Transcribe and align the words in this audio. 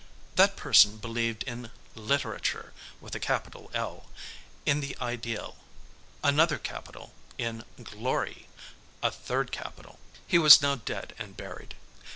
That 0.33 0.55
person 0.55 0.97
believed 0.97 1.43
in 1.43 1.69
Literature 1.93 2.73
with 2.99 3.13
a 3.13 3.19
capital 3.19 3.69
"L;" 3.75 4.09
in 4.65 4.79
the 4.81 4.97
Ideal, 4.99 5.57
another 6.23 6.57
capital; 6.57 7.13
in 7.37 7.65
Glory, 7.83 8.47
a 9.03 9.11
third 9.11 9.51
capital. 9.51 9.99
He 10.25 10.39
was 10.39 10.59
now 10.59 10.73
dead 10.73 11.13
and 11.19 11.37
buried. 11.37 11.75